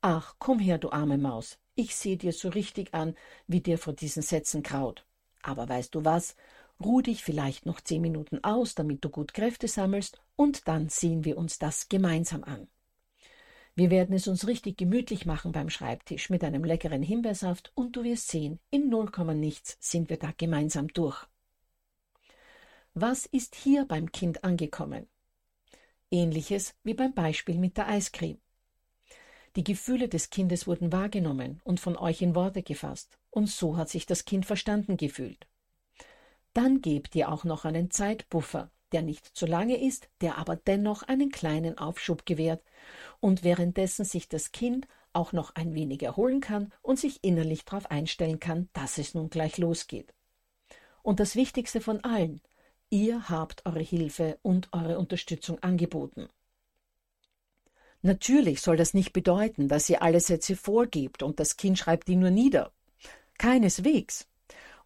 Ach, 0.00 0.35
komm 0.38 0.59
her, 0.59 0.78
du 0.78 0.90
arme 0.90 1.18
Maus, 1.18 1.59
ich 1.75 1.95
sehe 1.97 2.16
dir 2.16 2.33
so 2.33 2.49
richtig 2.49 2.95
an, 2.95 3.14
wie 3.47 3.61
dir 3.61 3.78
vor 3.78 3.92
diesen 3.92 4.23
Sätzen 4.23 4.62
kraut. 4.62 5.04
Aber 5.42 5.68
weißt 5.68 5.95
du 5.95 6.04
was? 6.04 6.37
Ruh 6.83 7.00
dich 7.00 7.25
vielleicht 7.25 7.66
noch 7.66 7.80
zehn 7.80 8.02
Minuten 8.02 8.42
aus, 8.45 8.75
damit 8.75 9.04
du 9.04 9.09
gut 9.09 9.33
Kräfte 9.33 9.66
sammelst, 9.66 10.20
und 10.37 10.68
dann 10.68 10.88
sehen 10.88 11.24
wir 11.24 11.38
uns 11.38 11.59
das 11.59 11.88
gemeinsam 11.88 12.44
an. 12.44 12.68
Wir 13.74 13.90
werden 13.90 14.14
es 14.14 14.27
uns 14.27 14.46
richtig 14.46 14.77
gemütlich 14.79 15.27
machen 15.27 15.53
beim 15.53 15.70
Schreibtisch 15.70 16.31
mit 16.31 16.44
einem 16.44 16.64
leckeren 16.64 17.03
Himbeersaft, 17.03 17.72
und 17.74 17.96
du 17.96 18.05
wirst 18.05 18.29
sehen, 18.29 18.59
in 18.70 18.88
null 18.88 19.11
Komma 19.11 19.35
nichts 19.35 19.77
sind 19.81 20.11
wir 20.11 20.18
da 20.18 20.33
gemeinsam 20.37 20.88
durch. 20.88 21.27
Was 22.98 23.26
ist 23.26 23.54
hier 23.54 23.85
beim 23.85 24.11
Kind 24.11 24.42
angekommen? 24.42 25.06
Ähnliches 26.11 26.74
wie 26.82 26.94
beim 26.94 27.12
Beispiel 27.12 27.59
mit 27.59 27.76
der 27.76 27.88
Eiscreme. 27.88 28.38
Die 29.54 29.64
Gefühle 29.64 30.09
des 30.09 30.30
Kindes 30.30 30.66
wurden 30.66 30.92
wahrgenommen 30.92 31.61
und 31.64 31.78
von 31.78 31.98
euch 31.98 32.22
in 32.22 32.35
Worte 32.35 32.62
gefasst, 32.62 33.18
und 33.28 33.50
so 33.50 33.76
hat 33.76 33.90
sich 33.90 34.06
das 34.06 34.24
Kind 34.24 34.46
verstanden 34.46 34.96
gefühlt. 34.96 35.46
Dann 36.54 36.80
gebt 36.80 37.14
ihr 37.14 37.30
auch 37.30 37.44
noch 37.44 37.66
einen 37.66 37.90
Zeitbuffer, 37.90 38.70
der 38.92 39.02
nicht 39.02 39.26
zu 39.26 39.44
lange 39.44 39.76
ist, 39.76 40.09
der 40.22 40.38
aber 40.38 40.56
dennoch 40.56 41.02
einen 41.02 41.30
kleinen 41.30 41.76
Aufschub 41.76 42.24
gewährt 42.24 42.64
und 43.20 43.44
währenddessen 43.44 44.06
sich 44.06 44.30
das 44.30 44.52
Kind 44.52 44.88
auch 45.12 45.35
noch 45.35 45.54
ein 45.54 45.74
wenig 45.74 46.02
erholen 46.02 46.40
kann 46.40 46.72
und 46.80 46.98
sich 46.98 47.22
innerlich 47.22 47.66
darauf 47.66 47.90
einstellen 47.90 48.40
kann, 48.40 48.70
dass 48.72 48.96
es 48.96 49.12
nun 49.12 49.28
gleich 49.28 49.59
losgeht. 49.59 50.14
Und 51.02 51.20
das 51.20 51.37
Wichtigste 51.37 51.82
von 51.82 52.02
allen, 52.02 52.40
Ihr 52.90 53.29
habt 53.29 53.66
eure 53.66 53.81
Hilfe 53.81 54.38
und 54.42 54.68
eure 54.72 54.99
Unterstützung 54.99 55.61
angeboten. 55.61 56.29
Natürlich 58.03 58.61
soll 58.61 58.77
das 58.77 58.94
nicht 58.94 59.12
bedeuten, 59.12 59.66
dass 59.66 59.90
ihr 59.90 60.03
alle 60.03 60.20
Sätze 60.20 60.55
vorgebt 60.55 61.25
und 61.25 61.40
das 61.40 61.57
Kind 61.57 61.79
schreibt 61.79 62.07
die 62.07 62.14
nur 62.14 62.31
nieder. 62.31 62.70
Keineswegs. 63.38 64.29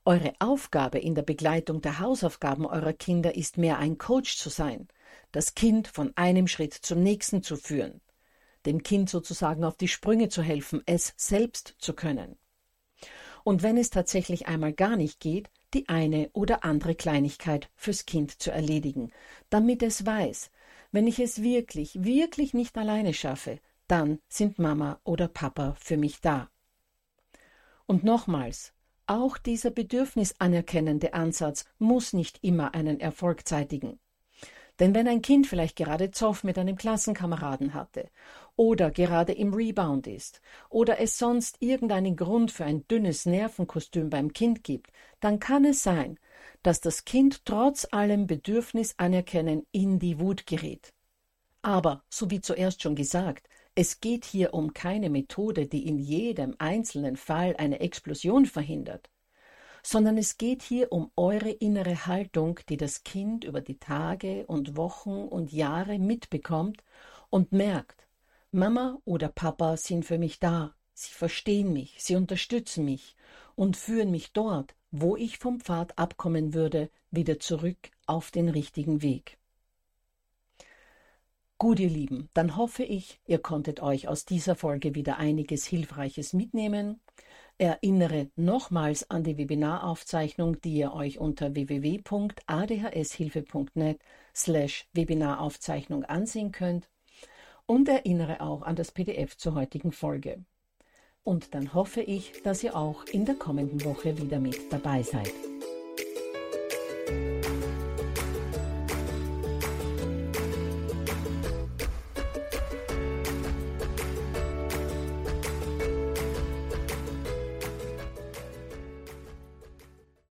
Eure 0.06 0.32
Aufgabe 0.38 0.98
in 0.98 1.14
der 1.14 1.22
Begleitung 1.22 1.82
der 1.82 1.98
Hausaufgaben 1.98 2.64
eurer 2.64 2.94
Kinder 2.94 3.34
ist 3.34 3.58
mehr 3.58 3.78
ein 3.78 3.98
Coach 3.98 4.38
zu 4.38 4.48
sein, 4.48 4.88
das 5.30 5.54
Kind 5.54 5.86
von 5.86 6.16
einem 6.16 6.48
Schritt 6.48 6.72
zum 6.72 7.02
nächsten 7.02 7.42
zu 7.42 7.56
führen, 7.56 8.00
dem 8.64 8.82
Kind 8.82 9.10
sozusagen 9.10 9.62
auf 9.62 9.76
die 9.76 9.88
Sprünge 9.88 10.30
zu 10.30 10.42
helfen, 10.42 10.82
es 10.86 11.12
selbst 11.18 11.74
zu 11.78 11.92
können. 11.92 12.38
Und 13.44 13.62
wenn 13.62 13.76
es 13.76 13.90
tatsächlich 13.90 14.48
einmal 14.48 14.72
gar 14.72 14.96
nicht 14.96 15.20
geht, 15.20 15.50
die 15.74 15.88
eine 15.88 16.30
oder 16.32 16.64
andere 16.64 16.94
Kleinigkeit 16.94 17.70
fürs 17.76 18.06
Kind 18.06 18.40
zu 18.40 18.50
erledigen, 18.50 19.12
damit 19.50 19.82
es 19.82 20.04
weiß, 20.04 20.50
wenn 20.92 21.06
ich 21.06 21.18
es 21.20 21.42
wirklich, 21.42 22.02
wirklich 22.02 22.54
nicht 22.54 22.76
alleine 22.76 23.14
schaffe, 23.14 23.58
dann 23.86 24.20
sind 24.28 24.58
Mama 24.58 25.00
oder 25.04 25.28
Papa 25.28 25.74
für 25.78 25.96
mich 25.96 26.20
da. 26.20 26.48
Und 27.86 28.04
nochmals, 28.04 28.72
auch 29.06 29.38
dieser 29.38 29.70
bedürfnisanerkennende 29.70 31.14
Ansatz 31.14 31.64
muss 31.78 32.12
nicht 32.12 32.38
immer 32.42 32.74
einen 32.74 33.00
Erfolg 33.00 33.48
zeitigen. 33.48 33.98
Denn 34.78 34.94
wenn 34.94 35.08
ein 35.08 35.20
Kind 35.20 35.46
vielleicht 35.46 35.76
gerade 35.76 36.10
Zoff 36.10 36.42
mit 36.44 36.56
einem 36.56 36.76
Klassenkameraden 36.76 37.74
hatte 37.74 38.08
oder 38.56 38.90
gerade 38.90 39.32
im 39.32 39.54
Rebound 39.54 40.06
ist 40.06 40.40
oder 40.68 41.00
es 41.00 41.18
sonst 41.18 41.56
irgendeinen 41.60 42.16
Grund 42.16 42.50
für 42.50 42.64
ein 42.64 42.86
dünnes 42.88 43.26
Nervenkostüm 43.26 44.10
beim 44.10 44.32
Kind 44.32 44.64
gibt, 44.64 44.90
dann 45.20 45.38
kann 45.38 45.64
es 45.64 45.82
sein, 45.82 46.18
dass 46.62 46.80
das 46.80 47.04
Kind 47.04 47.44
trotz 47.44 47.86
allem 47.90 48.26
Bedürfnis 48.26 48.94
anerkennen 48.98 49.66
in 49.72 49.98
die 49.98 50.20
Wut 50.20 50.46
gerät. 50.46 50.92
Aber, 51.62 52.04
so 52.08 52.30
wie 52.30 52.40
zuerst 52.40 52.82
schon 52.82 52.94
gesagt, 52.94 53.48
es 53.74 54.00
geht 54.00 54.24
hier 54.24 54.54
um 54.54 54.72
keine 54.72 55.10
Methode, 55.10 55.66
die 55.66 55.86
in 55.86 55.98
jedem 55.98 56.54
einzelnen 56.58 57.16
Fall 57.16 57.54
eine 57.56 57.80
Explosion 57.80 58.46
verhindert 58.46 59.10
sondern 59.82 60.18
es 60.18 60.36
geht 60.36 60.62
hier 60.62 60.92
um 60.92 61.10
eure 61.16 61.50
innere 61.50 62.06
Haltung, 62.06 62.60
die 62.68 62.76
das 62.76 63.02
Kind 63.02 63.44
über 63.44 63.60
die 63.60 63.78
Tage 63.78 64.46
und 64.46 64.76
Wochen 64.76 65.24
und 65.24 65.52
Jahre 65.52 65.98
mitbekommt 65.98 66.82
und 67.30 67.52
merkt, 67.52 68.06
Mama 68.52 69.00
oder 69.04 69.28
Papa 69.28 69.76
sind 69.76 70.04
für 70.04 70.18
mich 70.18 70.40
da, 70.40 70.74
sie 70.92 71.12
verstehen 71.12 71.72
mich, 71.72 71.94
sie 72.00 72.16
unterstützen 72.16 72.84
mich 72.84 73.14
und 73.54 73.76
führen 73.76 74.10
mich 74.10 74.32
dort, 74.32 74.74
wo 74.90 75.16
ich 75.16 75.38
vom 75.38 75.60
Pfad 75.60 75.96
abkommen 75.96 76.52
würde, 76.52 76.90
wieder 77.12 77.38
zurück 77.38 77.92
auf 78.06 78.32
den 78.32 78.48
richtigen 78.48 79.02
Weg. 79.02 79.38
Gut, 81.58 81.78
ihr 81.78 81.90
Lieben, 81.90 82.28
dann 82.34 82.56
hoffe 82.56 82.82
ich, 82.82 83.20
ihr 83.24 83.38
konntet 83.38 83.80
euch 83.82 84.08
aus 84.08 84.24
dieser 84.24 84.56
Folge 84.56 84.96
wieder 84.96 85.18
einiges 85.18 85.64
Hilfreiches 85.66 86.32
mitnehmen. 86.32 87.00
Erinnere 87.56 88.32
nochmals 88.34 89.08
an 89.10 89.22
die 89.22 89.38
Webinaraufzeichnung, 89.38 90.60
die 90.60 90.74
ihr 90.74 90.92
euch 90.92 91.20
unter 91.20 91.54
www.adhshilfe.net 91.54 94.00
slash 94.34 94.88
Webinaraufzeichnung 94.92 96.04
ansehen 96.04 96.50
könnt 96.50 96.90
und 97.70 97.88
erinnere 97.88 98.40
auch 98.40 98.62
an 98.62 98.74
das 98.74 98.90
PDF 98.90 99.36
zur 99.36 99.54
heutigen 99.54 99.92
Folge. 99.92 100.44
Und 101.22 101.54
dann 101.54 101.72
hoffe 101.72 102.00
ich, 102.00 102.42
dass 102.42 102.64
ihr 102.64 102.74
auch 102.74 103.04
in 103.04 103.24
der 103.26 103.36
kommenden 103.36 103.84
Woche 103.84 104.18
wieder 104.18 104.40
mit 104.40 104.72
dabei 104.72 105.04
seid. 105.04 105.32